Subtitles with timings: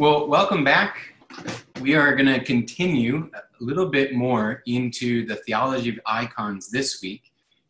[0.00, 1.12] Well, welcome back.
[1.82, 7.02] We are going to continue a little bit more into the theology of icons this
[7.02, 7.24] week,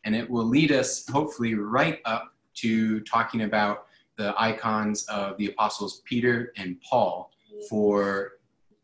[0.05, 5.47] and it will lead us hopefully right up to talking about the icons of the
[5.47, 7.31] apostles Peter and Paul
[7.69, 8.37] for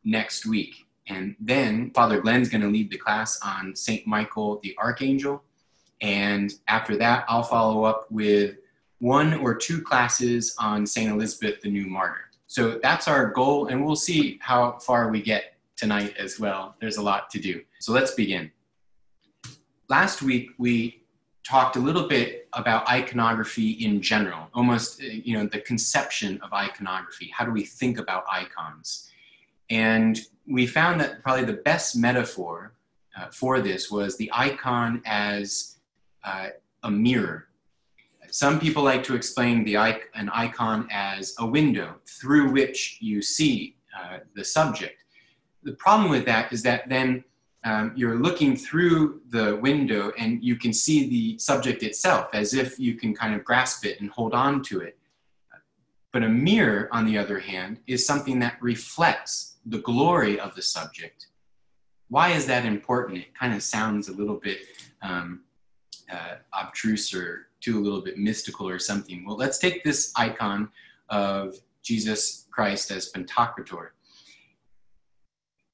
[0.04, 0.86] next week.
[1.08, 4.06] And then Father Glenn's going to lead the class on St.
[4.06, 5.42] Michael the Archangel.
[6.02, 8.58] And after that, I'll follow up with
[9.00, 11.10] one or two classes on St.
[11.10, 12.27] Elizabeth the New Martyr.
[12.48, 16.76] So that's our goal, and we'll see how far we get tonight as well.
[16.80, 17.62] There's a lot to do.
[17.80, 18.52] So let's begin.
[19.90, 21.04] Last week, we
[21.44, 27.32] talked a little bit about iconography in general, almost, you know, the conception of iconography.
[27.34, 29.10] How do we think about icons?
[29.70, 32.74] And we found that probably the best metaphor
[33.18, 35.78] uh, for this was the icon as
[36.24, 36.50] uh,
[36.84, 37.47] a mirror
[38.38, 43.76] some people like to explain the an icon as a window through which you see
[44.00, 45.06] uh, the subject.
[45.64, 47.24] The problem with that is that then
[47.64, 52.78] um, you're looking through the window and you can see the subject itself as if
[52.78, 55.00] you can kind of grasp it and hold on to it.
[56.14, 60.62] But a mirror, on the other hand, is something that reflects the glory of the
[60.62, 61.26] subject.
[62.10, 63.18] Why is that important?
[63.18, 64.60] It kind of sounds a little bit
[65.02, 65.42] um,
[66.12, 69.26] uh, obtruse or too a little bit mystical or something.
[69.26, 70.70] Well, let's take this icon
[71.10, 73.90] of Jesus Christ as Pantocrator.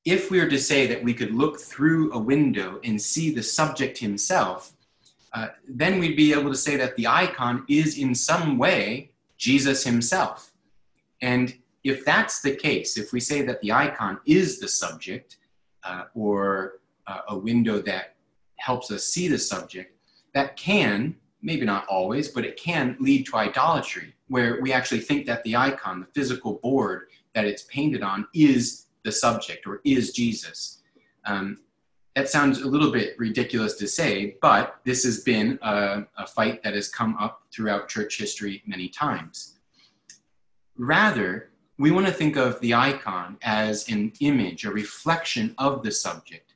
[0.05, 3.43] If we were to say that we could look through a window and see the
[3.43, 4.73] subject himself,
[5.33, 9.83] uh, then we'd be able to say that the icon is in some way Jesus
[9.83, 10.53] himself.
[11.21, 15.37] And if that's the case, if we say that the icon is the subject
[15.83, 18.15] uh, or uh, a window that
[18.57, 19.97] helps us see the subject,
[20.33, 25.25] that can maybe not always, but it can lead to idolatry, where we actually think
[25.27, 30.13] that the icon, the physical board that it's painted on, is the subject or is
[30.13, 30.81] Jesus.
[31.25, 31.59] Um,
[32.15, 36.63] that sounds a little bit ridiculous to say, but this has been a, a fight
[36.63, 39.59] that has come up throughout church history many times.
[40.77, 45.91] Rather, we want to think of the icon as an image, a reflection of the
[45.91, 46.53] subject.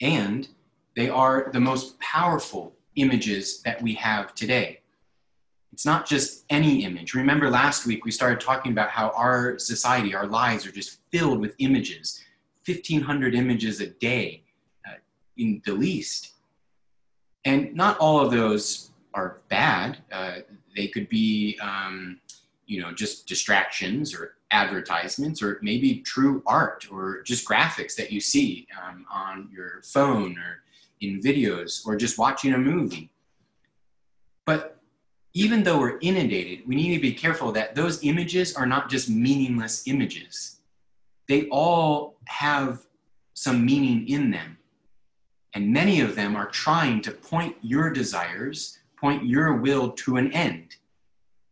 [0.00, 0.46] And
[0.94, 4.80] they are the most powerful images that we have today.
[5.72, 7.14] It's not just any image.
[7.14, 11.40] Remember last week we started talking about how our society, our lives are just filled
[11.40, 12.22] with images,
[12.64, 14.44] 1,500 images a day
[14.86, 14.92] uh,
[15.36, 16.34] in the least.
[17.44, 19.98] And not all of those are bad.
[20.12, 20.36] Uh,
[20.76, 22.20] they could be, um,
[22.66, 28.20] you know, just distractions or advertisements or maybe true art or just graphics that you
[28.20, 30.62] see um, on your phone or
[31.08, 33.10] in videos or just watching a movie.
[34.46, 34.78] But
[35.32, 39.10] even though we're inundated, we need to be careful that those images are not just
[39.10, 40.60] meaningless images.
[41.28, 42.86] They all have
[43.34, 44.58] some meaning in them.
[45.54, 50.32] And many of them are trying to point your desires, point your will to an
[50.32, 50.76] end.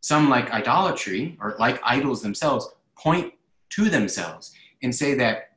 [0.00, 3.34] Some, like idolatry or like idols themselves, point
[3.70, 4.52] to themselves
[4.82, 5.52] and say that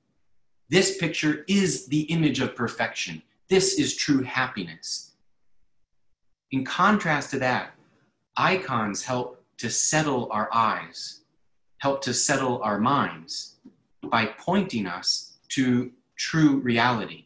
[0.69, 3.21] this picture is the image of perfection.
[3.49, 5.13] This is true happiness.
[6.51, 7.73] In contrast to that,
[8.37, 11.21] icons help to settle our eyes,
[11.77, 13.55] help to settle our minds
[14.09, 17.25] by pointing us to true reality.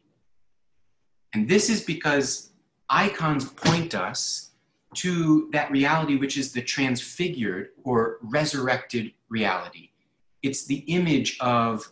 [1.33, 2.51] And this is because
[2.89, 4.51] icons point us
[4.95, 9.91] to that reality which is the transfigured or resurrected reality.
[10.41, 11.91] It's the image of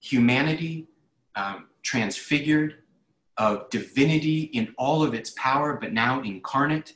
[0.00, 0.86] humanity
[1.34, 2.83] um, transfigured,
[3.36, 6.94] of divinity in all of its power, but now incarnate.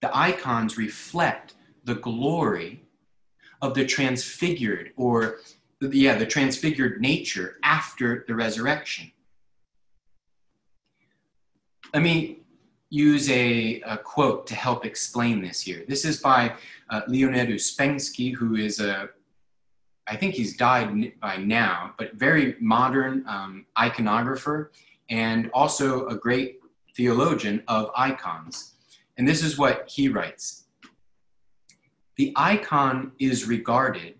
[0.00, 1.54] The icons reflect
[1.84, 2.84] the glory
[3.60, 5.38] of the transfigured, or
[5.80, 9.10] yeah, the transfigured nature after the resurrection.
[11.92, 12.40] Let me
[12.90, 15.84] use a, a quote to help explain this here.
[15.88, 16.54] This is by
[16.90, 19.10] uh, Leonid Ouspensky, who is a
[20.10, 24.68] I think he's died by now, but very modern um, iconographer
[25.10, 26.60] and also a great
[26.96, 28.74] theologian of icons.
[29.18, 30.64] And this is what he writes.
[32.16, 34.14] The icon is regarded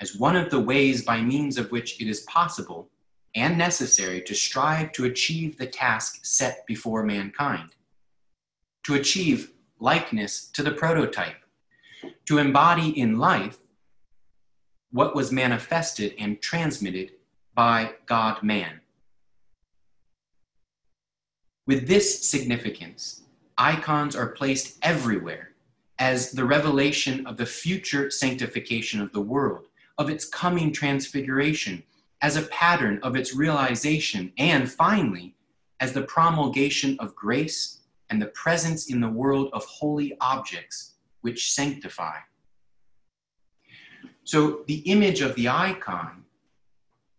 [0.00, 2.90] as one of the ways by means of which it is possible
[3.34, 7.70] and necessary to strive to achieve the task set before mankind,
[8.84, 11.36] to achieve likeness to the prototype,
[12.26, 13.58] to embody in life
[14.92, 17.12] what was manifested and transmitted
[17.54, 18.80] by God man.
[21.66, 23.22] With this significance,
[23.56, 25.50] icons are placed everywhere
[25.98, 29.66] as the revelation of the future sanctification of the world,
[29.98, 31.82] of its coming transfiguration,
[32.20, 35.34] as a pattern of its realization, and finally,
[35.80, 37.80] as the promulgation of grace
[38.10, 42.18] and the presence in the world of holy objects which sanctify.
[44.24, 46.24] So the image of the icon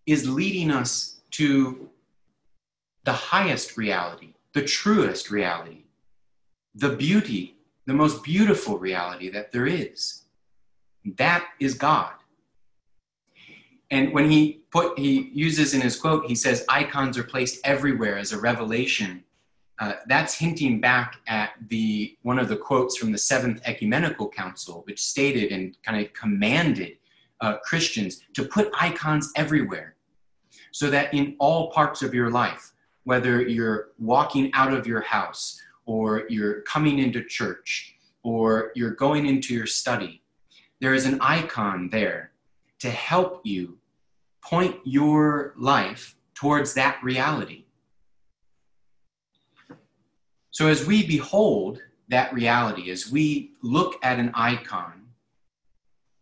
[0.05, 1.89] is leading us to
[3.03, 5.83] the highest reality, the truest reality,
[6.75, 10.23] the beauty, the most beautiful reality that there is.
[11.17, 12.13] That is God.
[13.91, 18.17] And when he put, he uses in his quote, he says, icons are placed everywhere
[18.17, 19.23] as a revelation.
[19.83, 24.81] Uh, that's hinting back at the one of the quotes from the Seventh Ecumenical Council,
[24.87, 26.93] which stated and kind of commanded
[27.41, 29.97] uh, Christians to put icons everywhere,
[30.71, 32.71] so that in all parts of your life,
[33.03, 39.25] whether you're walking out of your house or you're coming into church or you're going
[39.25, 40.23] into your study,
[40.79, 42.31] there is an icon there
[42.79, 43.77] to help you
[44.41, 47.65] point your life towards that reality.
[50.53, 55.07] So, as we behold that reality, as we look at an icon,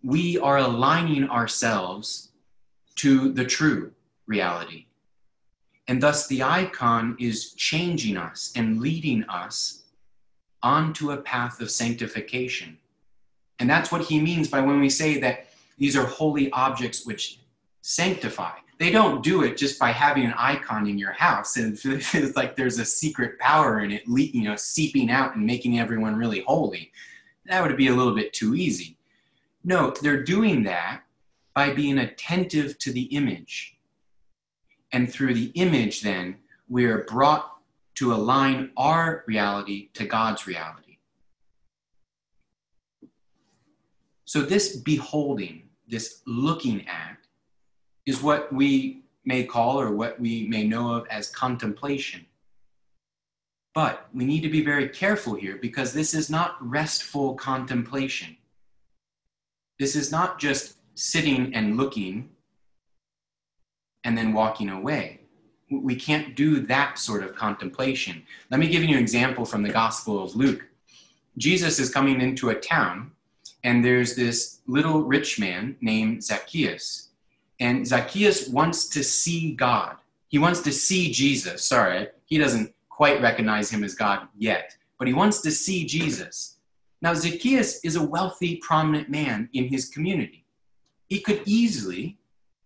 [0.02, 2.30] we are aligning ourselves
[2.96, 3.92] to the true
[4.28, 4.86] reality.
[5.90, 9.84] And thus, the icon is changing us and leading us
[10.64, 12.78] onto a path of sanctification.
[13.60, 15.48] And that's what he means by when we say that
[15.78, 17.42] these are holy objects which
[17.82, 18.54] sanctify.
[18.82, 22.56] They don't do it just by having an icon in your house and it's like
[22.56, 26.92] there's a secret power in it, you know, seeping out and making everyone really holy.
[27.46, 28.98] That would be a little bit too easy.
[29.64, 31.04] No, they're doing that
[31.54, 33.78] by being attentive to the image.
[34.92, 36.38] And through the image, then,
[36.68, 37.58] we are brought
[37.98, 40.98] to align our reality to God's reality.
[44.26, 47.21] So, this beholding, this looking at,
[48.06, 52.26] is what we may call or what we may know of as contemplation.
[53.74, 58.36] But we need to be very careful here because this is not restful contemplation.
[59.80, 62.30] This is not just sitting and looking
[64.04, 65.22] and then walking away.
[65.72, 68.24] We can't do that sort of contemplation.
[68.50, 70.68] Let me give you an example from the Gospel of Luke.
[71.38, 73.12] Jesus is coming into a town,
[73.64, 77.11] and there's this little rich man named Zacchaeus.
[77.62, 79.98] And Zacchaeus wants to see God.
[80.30, 81.64] He wants to see Jesus.
[81.64, 86.58] Sorry, he doesn't quite recognize him as God yet, but he wants to see Jesus.
[87.04, 90.44] Now, Zacchaeus is a wealthy, prominent man in his community.
[91.08, 92.18] He could easily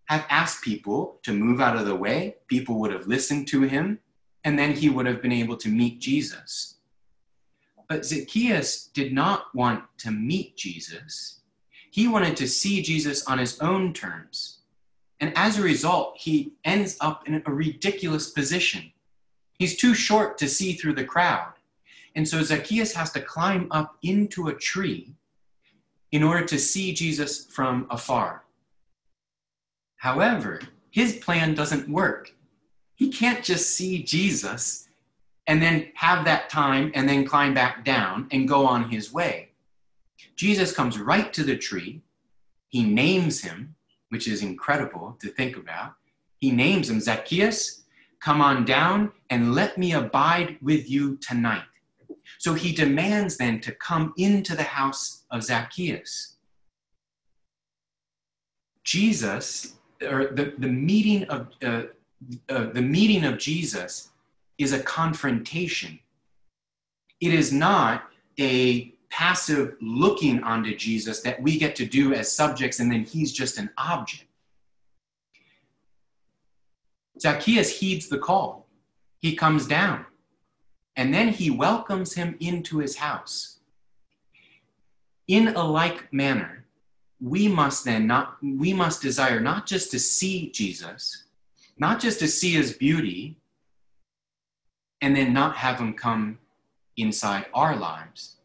[0.06, 3.98] have asked people to move out of the way, people would have listened to him,
[4.44, 6.76] and then he would have been able to meet Jesus.
[7.86, 11.40] But Zacchaeus did not want to meet Jesus.
[11.90, 14.55] He wanted to see Jesus on his own terms.
[15.20, 18.92] And as a result, he ends up in a ridiculous position.
[19.58, 21.52] He's too short to see through the crowd.
[22.14, 25.14] And so Zacchaeus has to climb up into a tree
[26.12, 28.44] in order to see Jesus from afar.
[29.96, 30.60] However,
[30.90, 32.32] his plan doesn't work.
[32.94, 34.88] He can't just see Jesus
[35.46, 39.50] and then have that time and then climb back down and go on his way.
[40.34, 42.02] Jesus comes right to the tree.
[42.68, 43.75] He names him
[44.10, 45.94] which is incredible to think about.
[46.38, 47.84] He names him Zacchaeus,
[48.20, 51.62] come on down and let me abide with you tonight.
[52.38, 56.36] So he demands then to come into the house of Zacchaeus.
[58.84, 61.82] Jesus, or the, the meeting of uh,
[62.48, 64.10] uh, the meeting of Jesus
[64.58, 65.98] is a confrontation.
[67.20, 68.04] It is not
[68.38, 73.32] a passive looking onto Jesus that we get to do as subjects, and then he's
[73.32, 74.24] just an object.
[77.20, 78.66] Zacchaeus heeds the call.
[79.18, 80.04] He comes down,
[80.96, 83.58] and then he welcomes him into his house.
[85.26, 86.64] In a like manner,
[87.20, 91.24] we must then not we must desire not just to see Jesus,
[91.78, 93.38] not just to see his beauty,
[95.00, 96.38] and then not have him come
[96.96, 98.35] inside our lives,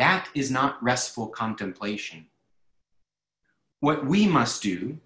[0.00, 2.24] that is not restful contemplation.
[3.80, 4.98] What we must do,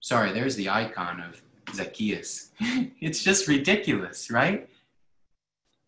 [0.00, 1.42] sorry, there's the icon of
[1.74, 2.52] Zacchaeus.
[2.60, 4.66] it's just ridiculous, right?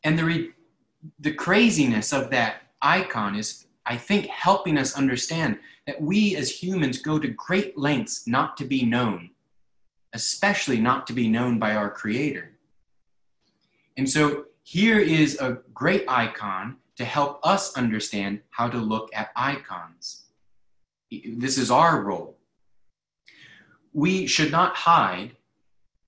[0.05, 0.51] And the, re-
[1.19, 6.99] the craziness of that icon is, I think, helping us understand that we as humans
[7.01, 9.31] go to great lengths not to be known,
[10.13, 12.51] especially not to be known by our Creator.
[13.97, 19.31] And so here is a great icon to help us understand how to look at
[19.37, 20.25] icons.
[21.11, 22.37] This is our role.
[23.93, 25.37] We should not hide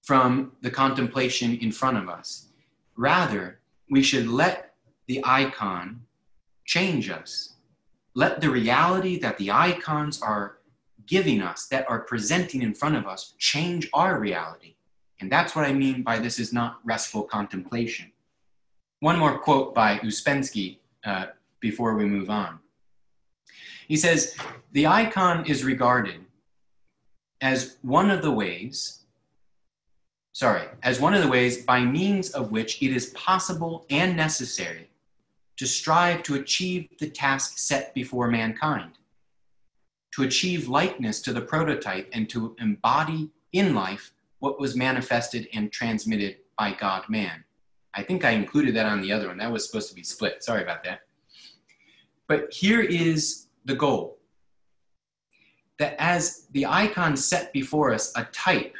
[0.02, 2.48] from the contemplation in front of us.
[2.96, 4.74] Rather, we should let
[5.06, 6.02] the icon
[6.66, 7.54] change us.
[8.14, 10.58] Let the reality that the icons are
[11.06, 14.74] giving us, that are presenting in front of us, change our reality.
[15.20, 18.10] And that's what I mean by this is not restful contemplation.
[18.98, 21.26] One more quote by Ouspensky uh,
[21.60, 22.58] before we move on.
[23.88, 24.36] He says,
[24.72, 26.20] The icon is regarded
[27.40, 29.00] as one of the ways,
[30.32, 34.90] sorry, as one of the ways by means of which it is possible and necessary
[35.56, 38.92] to strive to achieve the task set before mankind,
[40.14, 45.72] to achieve likeness to the prototype and to embody in life what was manifested and
[45.72, 47.44] transmitted by God man.
[47.94, 49.38] I think I included that on the other one.
[49.38, 50.44] That was supposed to be split.
[50.44, 51.00] Sorry about that.
[52.28, 54.18] But here is the goal
[55.78, 58.74] that as the icon set before us a type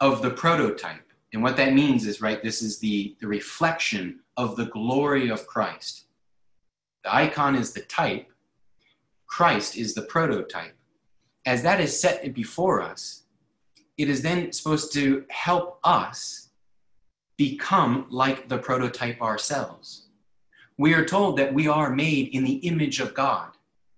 [0.00, 4.56] of the prototype, and what that means is, right, this is the, the reflection of
[4.56, 6.06] the glory of Christ.
[7.04, 8.28] The icon is the type,
[9.26, 10.74] Christ is the prototype.
[11.46, 13.24] As that is set before us,
[13.98, 16.47] it is then supposed to help us
[17.38, 20.08] become like the prototype ourselves.
[20.76, 23.52] We are told that we are made in the image of God.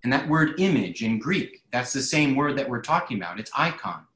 [0.04, 3.40] And that word image in Greek, that's the same word that we're talking about.
[3.40, 4.06] It's icon.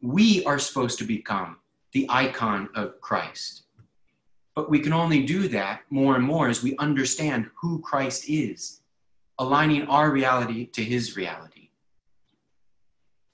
[0.00, 1.56] We are supposed to become
[1.92, 3.64] the icon of Christ.
[4.54, 8.80] But we can only do that more and more as we understand who Christ is,
[9.38, 11.70] aligning our reality to his reality.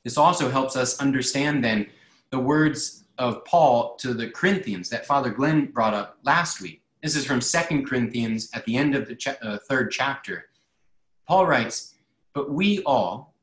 [0.04, 1.86] This also helps us understand then
[2.30, 6.82] the words of Paul to the Corinthians that Father Glenn brought up last week.
[7.02, 10.46] This is from Second Corinthians at the end of the uh, third chapter.
[11.26, 11.94] Paul writes,
[12.34, 13.34] But we all,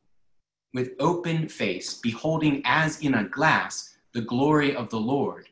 [0.73, 5.49] with open face, beholding as in a glass the glory of the Lord,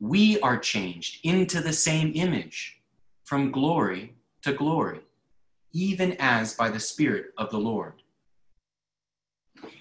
[0.00, 2.80] we are changed into the same image
[3.24, 5.00] from glory to glory,
[5.72, 7.94] even as by the Spirit of the Lord.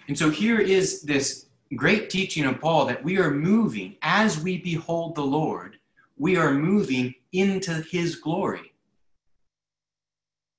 [0.08, 4.58] And so here is this great teaching of Paul that we are moving as we
[4.58, 5.78] behold the Lord,
[6.18, 8.74] we are moving into his glory.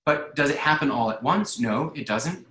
[0.05, 1.59] But does it happen all at once?
[1.59, 2.47] No, it doesn't.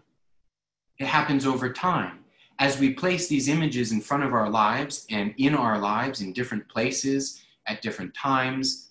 [0.99, 2.19] It happens over time.
[2.59, 6.33] As we place these images in front of our lives and in our lives in
[6.33, 8.89] different places at different times,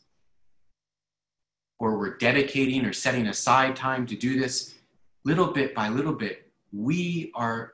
[1.78, 4.74] or we're dedicating or setting aside time to do this,
[5.24, 7.73] little bit by little bit, we are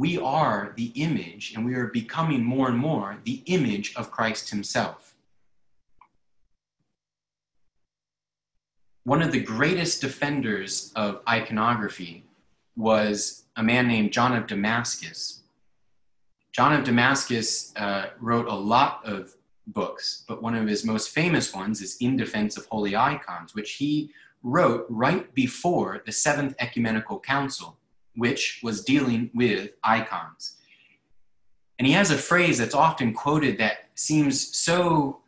[0.00, 4.48] we are the image and we are becoming more and more the image of Christ
[4.48, 5.14] himself.
[9.04, 12.24] One of the greatest defenders of iconography
[12.76, 15.42] was a man named John of Damascus.
[16.50, 19.34] John of Damascus uh, wrote a lot of
[19.66, 23.72] books, but one of his most famous ones is In Defense of Holy Icons, which
[23.72, 27.76] he wrote right before the Seventh Ecumenical Council
[28.20, 30.58] which was dealing with icons.
[31.78, 35.20] And he has a phrase that's often quoted that seems so,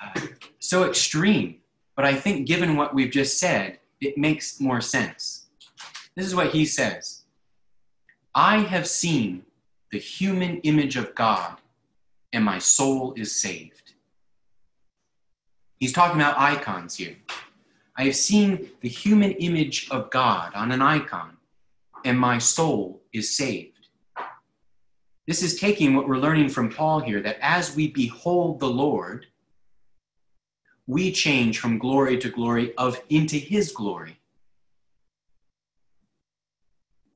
[0.00, 0.20] uh,
[0.60, 1.56] so extreme,
[1.96, 5.46] but I think given what we've just said, it makes more sense.
[6.14, 7.24] This is what he says
[8.36, 9.42] I have seen
[9.90, 11.56] the human image of God,
[12.32, 13.94] and my soul is saved.
[15.80, 17.16] He's talking about icons here.
[17.96, 21.37] I have seen the human image of God on an icon,
[22.08, 23.88] and my soul is saved.
[25.26, 29.26] This is taking what we're learning from Paul here that as we behold the Lord,
[30.86, 34.18] we change from glory to glory of into his glory.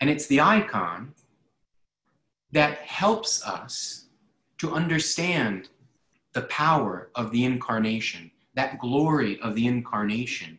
[0.02, 1.14] And it's the icon
[2.50, 4.08] that helps us
[4.58, 5.70] to understand
[6.34, 10.58] the power of the incarnation, that glory of the incarnation,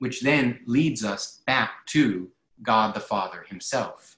[0.00, 4.16] which then leads us back to God the Father himself.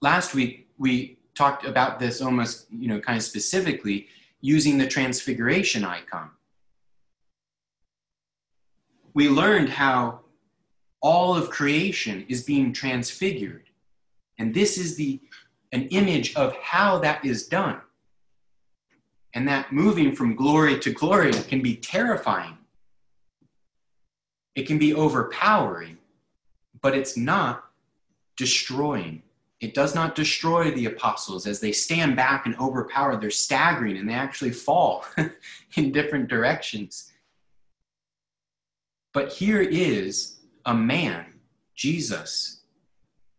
[0.00, 4.08] Last week, we talked about this almost, you know, kind of specifically
[4.40, 6.30] using the transfiguration icon.
[9.14, 10.20] We learned how
[11.00, 13.64] all of creation is being transfigured.
[14.38, 15.20] And this is the
[15.72, 17.80] an image of how that is done.
[19.34, 22.56] And that moving from glory to glory can be terrifying.
[24.54, 25.98] It can be overpowering
[26.84, 27.64] but it's not
[28.36, 29.22] destroying.
[29.60, 33.16] It does not destroy the apostles as they stand back and overpower.
[33.16, 35.06] They're staggering and they actually fall
[35.76, 37.10] in different directions
[39.14, 41.24] But here is a man,
[41.74, 42.60] Jesus,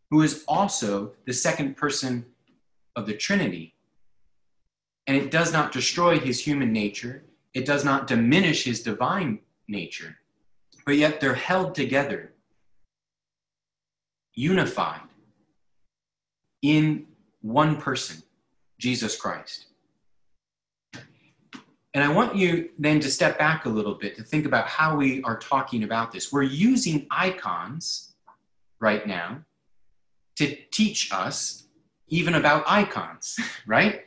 [0.10, 2.26] who is also the second person
[2.96, 3.76] of the Trinity.
[5.06, 10.18] And it does not destroy his human nature, it does not diminish his divine nature,
[10.84, 12.35] but yet they're held together,
[14.36, 15.02] unified
[16.62, 17.06] in
[17.42, 18.22] one person,
[18.80, 19.68] Jesus Christ.
[21.94, 24.98] And I want you then to step back a little bit to think about how
[24.98, 26.32] we are talking about this.
[26.32, 28.16] We're using icons
[28.82, 29.40] right now
[30.36, 31.68] to teach us
[32.10, 34.02] even about icons, right?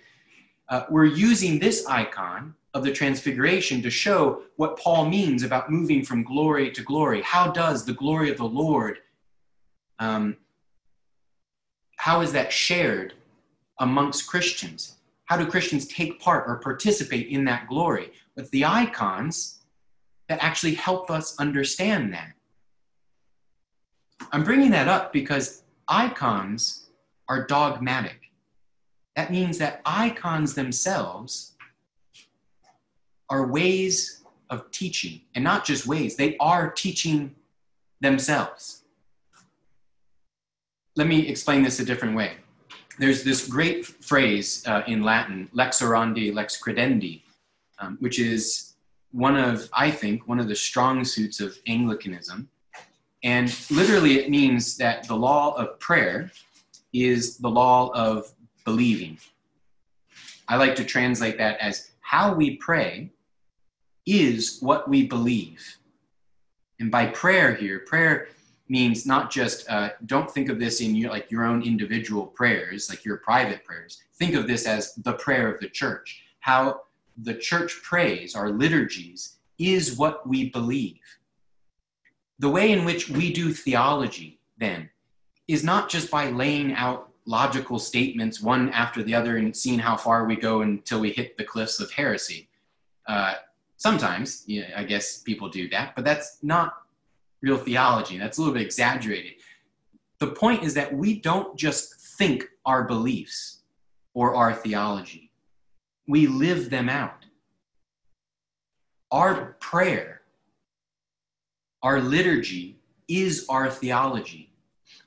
[0.69, 6.05] Uh, we're using this icon of the transfiguration to show what Paul means about moving
[6.05, 7.23] from glory to glory.
[7.23, 8.99] How does the glory of the Lord,
[9.99, 10.37] um,
[11.97, 13.15] how is that shared
[13.81, 14.97] amongst Christians?
[15.27, 18.13] How do Christians take part or participate in that glory?
[18.37, 19.59] With the icons
[20.29, 22.33] that actually help us understand that.
[24.33, 26.91] I'm bringing that up because icons
[27.29, 28.21] are dogmatic.
[29.17, 31.57] That means that icons themselves
[33.31, 37.35] are ways of teaching, and not just ways, they are teaching
[38.01, 38.78] themselves.
[40.99, 42.33] Let me explain this a different way
[42.99, 47.23] there's this great phrase uh, in Latin, lex orandi, lex credendi,
[47.79, 48.75] um, which is
[49.13, 52.49] one of, I think, one of the strong suits of Anglicanism.
[53.23, 56.33] And literally, it means that the law of prayer
[56.93, 58.33] is the law of
[58.65, 59.19] believing.
[60.49, 63.11] I like to translate that as how we pray
[64.07, 65.79] is what we believe.
[66.81, 68.29] And by prayer here, prayer
[68.69, 72.89] means not just uh, don't think of this in your like your own individual prayers
[72.89, 74.03] like your private prayers.
[74.15, 76.23] Think of this as the prayer of the church.
[76.41, 76.83] How
[77.23, 81.01] the church prays our liturgies is what we believe.
[82.39, 84.91] The way in which we do theology then
[85.49, 89.97] is not just by laying out logical statements one after the other and seeing how
[89.97, 92.49] far we go until we hit the cliffs of heresy.
[93.07, 93.35] Uh,
[93.79, 96.83] sometimes yeah, i guess people do that but that's not
[97.43, 98.19] real theology.
[98.19, 99.33] That's a little bit exaggerated.
[100.19, 103.63] The point is that we don't just think our beliefs
[104.15, 105.31] or our theology,
[106.09, 107.25] we live them out.
[109.11, 110.23] Our prayer,
[111.83, 114.53] our liturgy is our theology.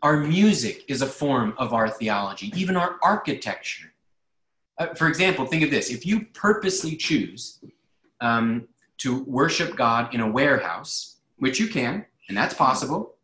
[0.01, 3.91] Our music is a form of our theology, even our architecture.
[4.77, 7.59] Uh, for example, think of this if you purposely choose
[8.21, 8.67] um,
[8.99, 13.15] to worship God in a warehouse, which you can, and that's possible.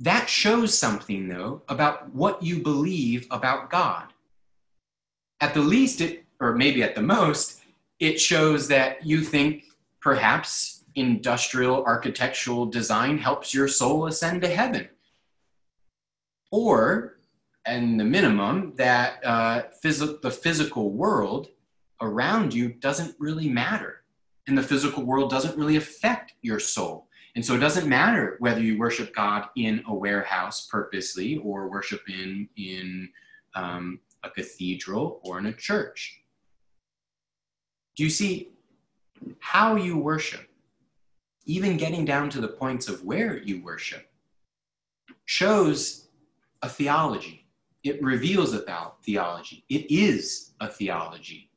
[0.00, 4.06] That shows something, though, about what you believe about God.
[5.42, 7.60] At the least, it, or maybe at the most,
[8.00, 9.64] it shows that you think
[10.00, 14.88] perhaps industrial architectural design helps your soul ascend to heaven.
[16.50, 17.18] Or,
[17.66, 21.48] and the minimum, that uh, phys- the physical world
[22.00, 24.04] around you doesn't really matter.
[24.46, 27.08] And the physical world doesn't really affect your soul.
[27.34, 32.02] And so it doesn't matter whether you worship God in a warehouse purposely or worship
[32.08, 33.08] in, in
[33.54, 36.22] um, a cathedral or in a church.
[37.96, 38.50] Do you see
[39.40, 40.48] how you worship,
[41.46, 44.08] even getting down to the points of where you worship,
[45.24, 46.08] shows
[46.62, 47.46] a theology.
[47.82, 49.64] It reveals a theology.
[49.68, 51.50] It is a theology.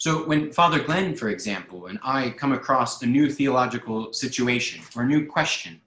[0.00, 5.02] So when Father Glenn, for example, and I come across a new theological situation or
[5.02, 5.78] a new question,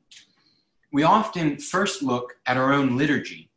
[0.91, 3.49] we often first look at our own liturgy,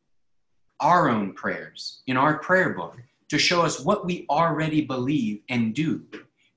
[0.80, 2.96] our own prayers in our prayer book
[3.28, 6.06] to show us what we already believe and do.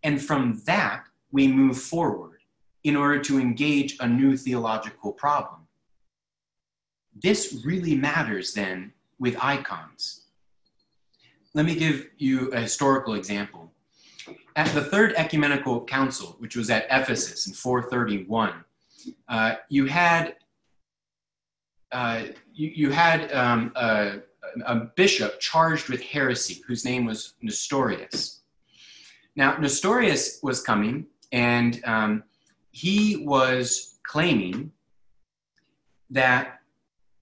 [0.03, 2.39] And from that, we move forward
[2.85, 5.67] in order to engage a new theological problem.
[7.21, 10.21] This really matters then with icons.
[11.53, 13.68] Let me give you a historical example
[14.59, 18.65] at the Third Ecumenical Council, which was at Ephesus in 431,
[19.29, 20.35] uh, you had
[21.93, 24.17] uh, you, you, had um, a,
[24.65, 28.41] a, bishop charged with heresy whose name was Nestorius.
[29.35, 32.23] Now, Nestorius was coming and um,
[32.71, 34.71] he was claiming
[36.11, 36.59] that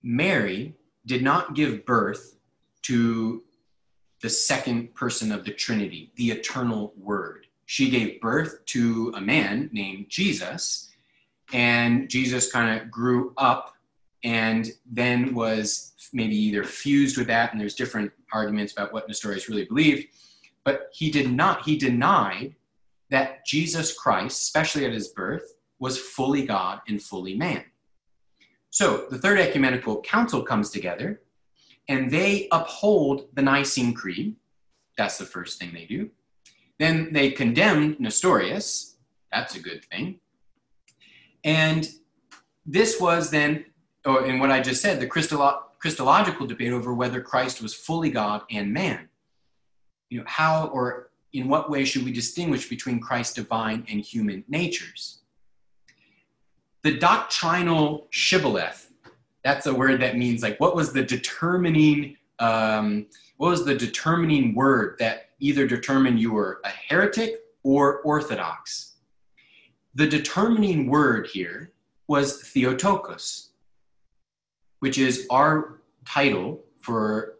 [0.04, 2.36] Mary did not give birth
[2.82, 3.43] to
[4.21, 7.47] the second person of the Trinity, the eternal Word.
[7.65, 10.89] She gave birth to a man named Jesus,
[11.53, 13.73] and Jesus kind of grew up
[14.23, 19.49] and then was maybe either fused with that, and there's different arguments about what Nestorius
[19.49, 20.08] really believed,
[20.63, 22.56] but he did not, he denied
[23.10, 27.63] that Jesus Christ, especially at his birth, was fully God and fully man.
[28.69, 31.21] So the Third Ecumenical Council comes together
[31.88, 34.36] and they uphold the Nicene Creed.
[34.97, 36.10] That's the first thing they do.
[36.80, 38.97] Then they condemned Nestorius.
[39.32, 40.19] That's a good thing.
[41.43, 41.88] And
[42.65, 43.65] this was then,
[44.06, 48.41] in what I just said, the Christolo- Christological debate over whether Christ was fully God
[48.52, 49.10] and man.
[50.10, 54.43] You know, how or in what way should we distinguish between Christ's divine and human
[54.47, 55.19] natures?
[56.84, 58.87] The doctrinal shibboleth,
[59.43, 64.54] that's a word that means like what was the determining um, what was the determining
[64.54, 68.95] word that either determined you were a heretic or orthodox?
[69.95, 71.73] The determining word here
[72.08, 73.52] was Theotokos,
[74.80, 77.38] which is our title for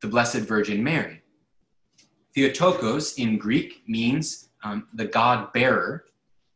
[0.00, 1.22] the Blessed Virgin Mary.
[2.34, 6.04] Theotokos in Greek means um, the God bearer.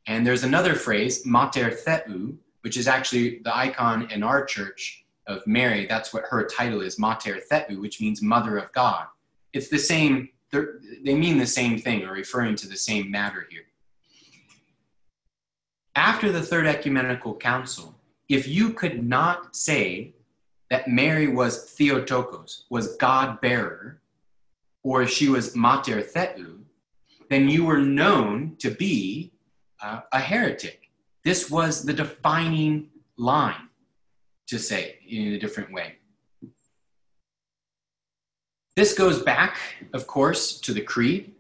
[0.07, 5.47] And there's another phrase, Mater Theou, which is actually the icon in our church of
[5.47, 5.87] Mary.
[5.87, 9.07] That's what her title is, Mater Theou, which means Mother of God.
[9.53, 13.63] It's the same, they mean the same thing or referring to the same matter here.
[15.97, 17.95] After the Third Ecumenical Council,
[18.29, 20.15] if you could not say
[20.71, 24.01] that Mary was Theotokos, was God bearer,
[24.83, 26.61] or if she was Mater Theou,
[27.29, 29.33] then you were known to be
[29.83, 30.80] uh, a heretic.
[31.25, 33.69] This was the defining line,
[34.47, 35.97] to say in a different way.
[38.77, 39.59] This goes back,
[39.93, 41.35] of course, to the Creed,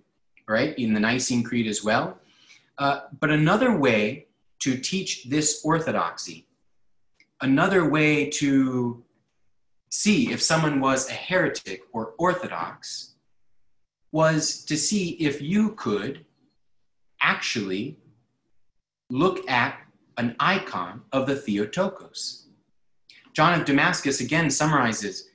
[0.46, 2.18] right, in the Nicene Creed as well.
[2.76, 4.26] Uh, but another way
[4.60, 6.46] to teach this orthodoxy,
[7.40, 9.02] another way to
[9.88, 13.14] see if someone was a heretic or orthodox,
[14.12, 16.26] was to see if you could
[17.22, 17.96] actually
[19.11, 19.79] look at
[20.16, 22.46] an icon of the Theotokos.
[23.33, 25.29] John of Damascus again summarizes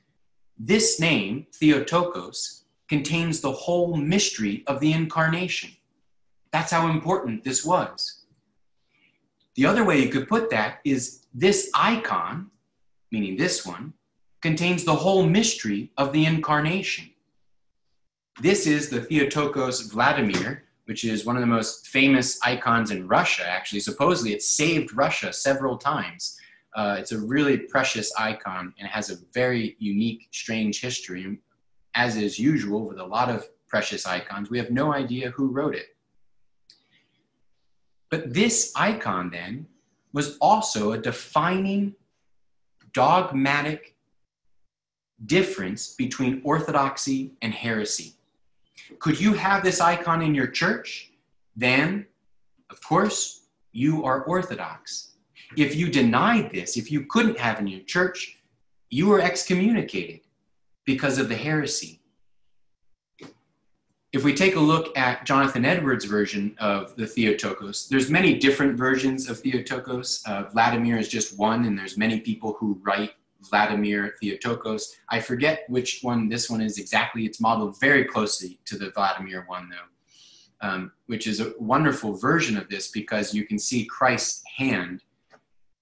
[0.57, 5.71] this name, Theotokos, contains the whole mystery of the incarnation.
[6.51, 8.25] That's how important this was.
[9.55, 12.51] The other way you could put that is this icon,
[13.11, 13.93] meaning this one,
[14.41, 17.09] contains the whole mystery of the incarnation.
[18.41, 23.47] This is the Theotokos Vladimir, which is one of the most famous icons in Russia,
[23.47, 23.79] actually.
[23.79, 26.39] Supposedly, it saved Russia several times.
[26.75, 31.39] Uh, it's a really precious icon and has a very unique, strange history.
[31.95, 35.75] As is usual with a lot of precious icons, we have no idea who wrote
[35.75, 35.87] it.
[38.11, 39.67] But this icon then
[40.13, 41.95] was also a defining
[42.93, 43.95] dogmatic
[45.25, 48.14] difference between orthodoxy and heresy.
[48.99, 51.11] Could you have this icon in your church?
[51.55, 52.05] Then,
[52.69, 55.15] of course, you are orthodox.
[55.57, 58.39] If you denied this, if you couldn't have in your church,
[58.89, 60.21] you were excommunicated
[60.85, 62.01] because of the heresy.
[64.13, 68.77] If we take a look at Jonathan Edwards' version of the Theotokos, there's many different
[68.77, 70.23] versions of Theotokos.
[70.25, 73.11] Uh, Vladimir is just one, and there's many people who write
[73.49, 74.95] Vladimir Theotokos.
[75.09, 77.25] I forget which one this one is exactly.
[77.25, 82.57] It's modeled very closely to the Vladimir one, though, um, which is a wonderful version
[82.57, 85.03] of this because you can see Christ's hand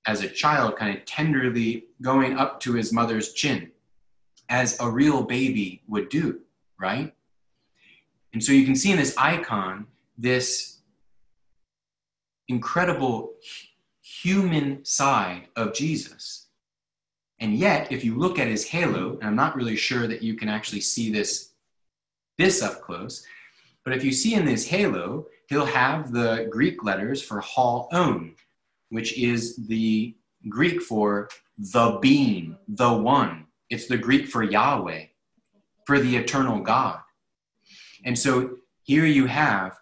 [0.05, 3.71] as a child kind of tenderly going up to his mother's chin,
[4.49, 6.41] as a real baby would do,
[6.79, 7.13] right?
[8.33, 10.79] And so you can see in this icon this
[12.47, 13.33] incredible
[14.01, 16.47] human side of Jesus
[17.39, 20.35] and yet, if you look at his halo, and I'm not really sure that you
[20.35, 21.51] can actually see this,
[22.37, 23.25] this up close,
[23.83, 28.35] but if you see in this halo, he'll have the Greek letters for Ho On,
[28.89, 30.15] which is the
[30.47, 33.45] Greek for the being, the one.
[33.69, 35.05] It's the Greek for Yahweh,
[35.85, 36.99] for the eternal God.
[38.05, 39.77] And so here you have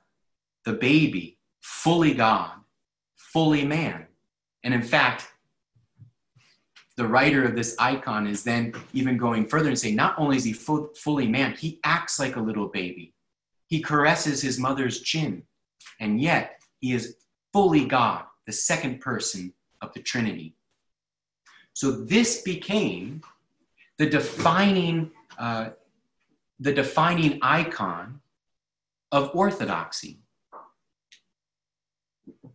[0.66, 2.52] the baby, fully God,
[3.16, 4.08] fully man.
[4.64, 5.31] And in fact,
[7.02, 10.44] the writer of this icon is then even going further and saying, not only is
[10.44, 13.16] he fu- fully man, he acts like a little baby.
[13.66, 15.42] He caresses his mother's chin,
[16.00, 17.16] and yet he is
[17.54, 20.56] fully God, the second person of the Trinity.
[21.74, 23.22] So this became
[23.98, 25.10] the defining,
[25.40, 25.70] uh,
[26.60, 28.22] the defining icon
[29.12, 30.20] of orthodoxy.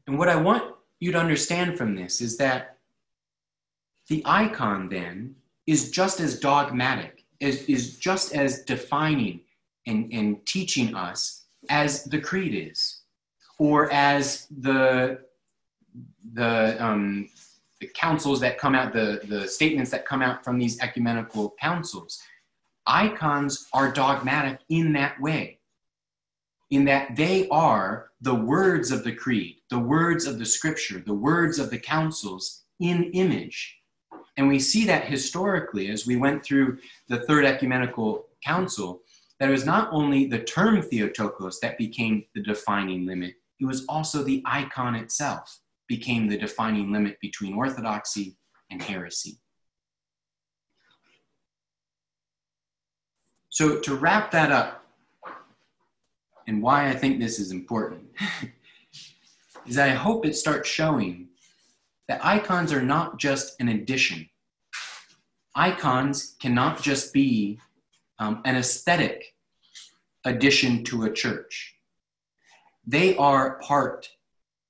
[0.06, 2.75] And what I want you to understand from this is that
[4.08, 5.34] the icon then
[5.66, 9.40] is just as dogmatic, is, is just as defining
[9.86, 13.00] and, and teaching us as the creed is,
[13.58, 15.18] or as the,
[16.34, 17.28] the, um,
[17.80, 22.22] the councils that come out, the, the statements that come out from these ecumenical councils.
[22.86, 25.58] Icons are dogmatic in that way,
[26.70, 31.14] in that they are the words of the creed, the words of the scripture, the
[31.14, 33.75] words of the councils in image.
[34.36, 39.00] And we see that historically as we went through the Third Ecumenical Council,
[39.38, 43.84] that it was not only the term Theotokos that became the defining limit, it was
[43.88, 48.36] also the icon itself became the defining limit between orthodoxy
[48.70, 49.38] and heresy.
[53.48, 54.84] So, to wrap that up,
[56.46, 58.04] and why I think this is important,
[59.66, 61.28] is that I hope it starts showing
[62.08, 64.28] that icons are not just an addition.
[65.54, 67.58] Icons cannot just be
[68.18, 69.34] um, an aesthetic
[70.24, 71.74] addition to a church.
[72.86, 74.08] They are part,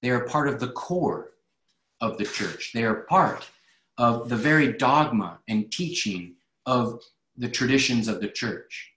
[0.03, 1.33] they are part of the core
[2.01, 2.73] of the church.
[2.73, 3.49] They are part
[3.99, 6.35] of the very dogma and teaching
[6.67, 7.03] of
[7.37, 8.93] the traditions of the church.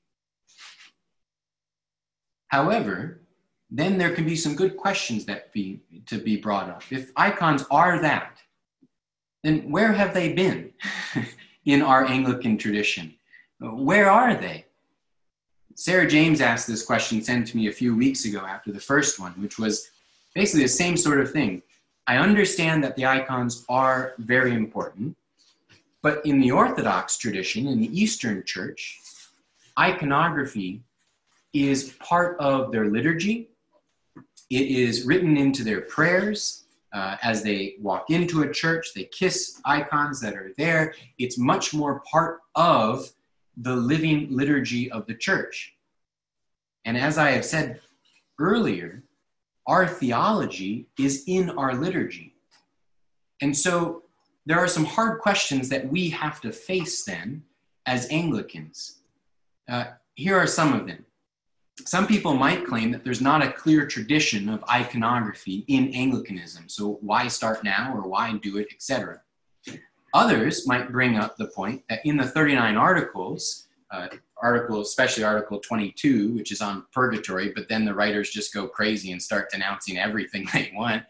[2.48, 3.22] However,
[3.72, 6.84] then there can be some good questions that be to be brought up.
[6.92, 8.38] If icons are that,
[9.44, 10.74] then where have they been
[11.66, 13.16] in our Anglican tradition?
[13.60, 14.66] Where are they?
[15.76, 19.20] Sarah James asked this question sent to me a few weeks ago after the first
[19.20, 19.92] one, which was
[20.36, 21.62] basically the same sort of thing.
[22.08, 25.16] I understand that the icons are very important,
[26.02, 29.00] but in the Orthodox tradition, in the Eastern Church,
[29.78, 30.82] iconography
[31.54, 33.50] is part of their liturgy.
[34.50, 36.66] It is written into their prayers.
[36.92, 40.96] Uh, as they walk into a church, they kiss icons that are there.
[41.20, 43.12] It's much more part of
[43.58, 45.76] the living liturgy of the church.
[46.86, 47.80] And as I have said
[48.40, 49.04] earlier,
[49.68, 52.34] our theology is in our liturgy.
[53.42, 54.04] And so
[54.46, 57.44] there are some hard questions that we have to face then
[57.86, 59.02] as Anglicans.
[59.70, 59.86] Uh,
[60.16, 61.06] here are some of them.
[61.86, 66.98] Some people might claim that there's not a clear tradition of iconography in Anglicanism, so
[67.02, 69.22] why start now or why do it, etc.
[70.14, 74.08] Others might bring up the point that in the 39 articles, uh,
[74.42, 79.12] article, especially Article 22, which is on purgatory, but then the writers just go crazy
[79.12, 81.04] and start denouncing everything they want.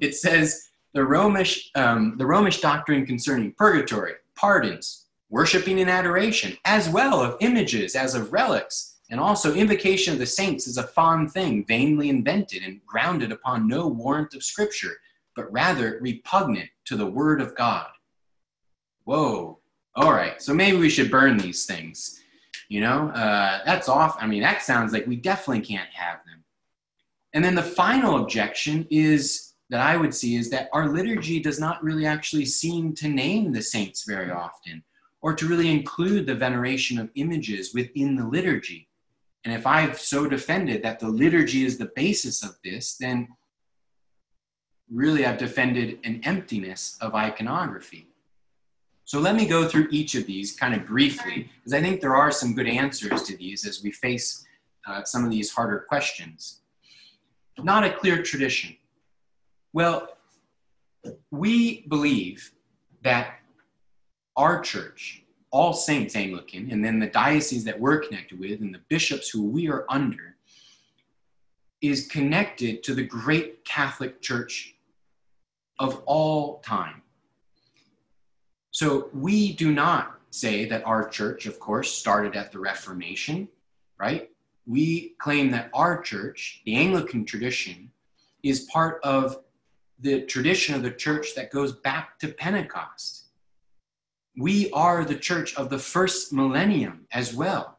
[0.00, 6.88] It says the Romish, um, the Romish doctrine concerning purgatory, pardons, worshiping and adoration, as
[6.88, 11.30] well of images as of relics, and also invocation of the saints is a fond
[11.30, 14.96] thing, vainly invented and grounded upon no warrant of Scripture,
[15.36, 17.88] but rather repugnant to the Word of God.
[19.04, 19.58] Whoa.
[19.94, 22.22] All right, so maybe we should burn these things.
[22.70, 24.16] You know, uh, that's off.
[24.18, 26.42] I mean, that sounds like we definitely can't have them.
[27.34, 31.60] And then the final objection is that I would see is that our liturgy does
[31.60, 34.82] not really actually seem to name the saints very often
[35.20, 38.88] or to really include the veneration of images within the liturgy.
[39.44, 43.28] And if I've so defended that the liturgy is the basis of this, then
[44.90, 48.08] really I've defended an emptiness of iconography.
[49.04, 52.14] So let me go through each of these kind of briefly, because I think there
[52.14, 54.44] are some good answers to these as we face
[54.86, 56.60] uh, some of these harder questions.
[57.58, 58.76] Not a clear tradition.
[59.72, 60.08] Well,
[61.30, 62.52] we believe
[63.02, 63.40] that
[64.36, 65.21] our church,
[65.52, 69.44] All Saints Anglican, and then the diocese that we're connected with, and the bishops who
[69.44, 70.36] we are under,
[71.82, 74.74] is connected to the great Catholic Church
[75.78, 77.02] of all time.
[78.70, 83.48] So we do not say that our church, of course, started at the Reformation,
[83.98, 84.30] right?
[84.66, 87.90] We claim that our church, the Anglican tradition,
[88.42, 89.40] is part of
[90.00, 93.21] the tradition of the church that goes back to Pentecost.
[94.36, 97.78] We are the church of the first millennium as well.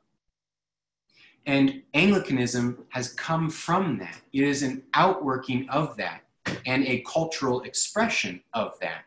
[1.46, 4.22] And Anglicanism has come from that.
[4.32, 6.22] It is an outworking of that
[6.66, 9.06] and a cultural expression of that.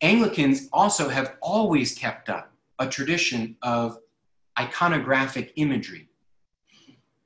[0.00, 3.98] Anglicans also have always kept up a tradition of
[4.58, 6.08] iconographic imagery.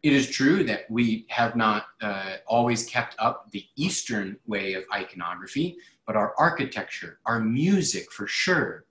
[0.03, 4.85] It is true that we have not uh, always kept up the Eastern way of
[4.95, 8.85] iconography, but our architecture, our music for sure,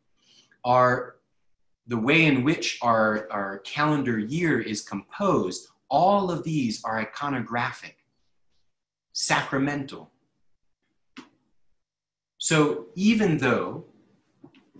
[0.67, 1.15] our
[1.87, 7.93] the way in which our, our calendar year is composed, all of these are iconographic,
[9.13, 10.11] sacramental.
[12.37, 13.85] So even though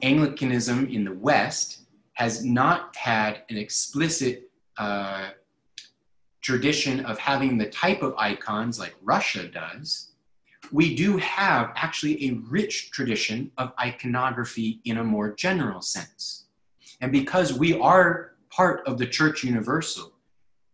[0.02, 1.84] Anglicanism in the West
[2.16, 5.30] has not had an explicit uh,
[6.42, 10.12] tradition of having the type of icons like Russia does,
[10.72, 16.46] we do have actually a rich tradition of iconography in a more general sense.
[17.02, 20.14] And because we are part of the church universal,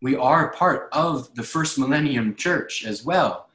[0.00, 3.48] we are part of the first millennium church as well.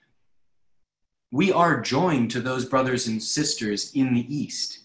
[1.32, 4.80] We are joined to those brothers and sisters in the East.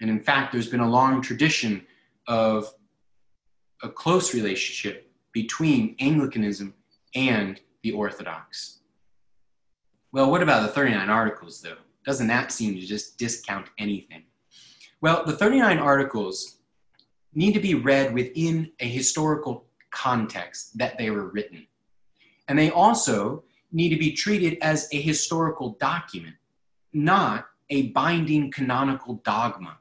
[0.00, 1.86] And in fact, there's been a long tradition
[2.26, 2.72] of
[3.82, 6.74] a close relationship between Anglicanism
[7.14, 8.79] and the Orthodox.
[10.12, 11.76] Well, what about the 39 articles, though?
[12.04, 14.24] Doesn't that seem to just discount anything?
[15.00, 16.58] Well, the 39 articles
[17.32, 21.66] need to be read within a historical context that they were written.
[22.48, 26.34] And they also need to be treated as a historical document,
[26.92, 29.78] not a binding canonical dogma.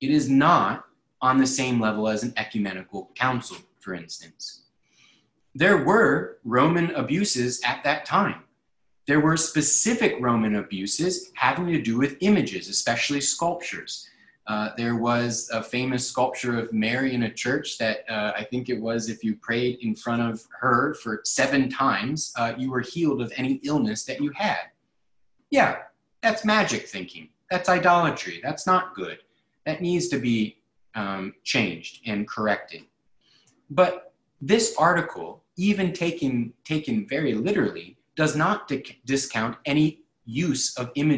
[0.00, 0.84] It is not
[1.20, 4.62] on the same level as an ecumenical council, for instance.
[5.56, 8.44] There were Roman abuses at that time.
[9.08, 14.06] There were specific Roman abuses having to do with images, especially sculptures.
[14.46, 18.68] Uh, there was a famous sculpture of Mary in a church that uh, I think
[18.68, 22.82] it was if you prayed in front of her for seven times, uh, you were
[22.82, 24.70] healed of any illness that you had.
[25.50, 25.78] Yeah,
[26.22, 27.30] that's magic thinking.
[27.50, 28.40] That's idolatry.
[28.42, 29.20] That's not good.
[29.64, 30.58] That needs to be
[30.94, 32.82] um, changed and corrected.
[33.70, 38.68] But this article, even taken, taken very literally, does not
[39.06, 41.16] discount any use of images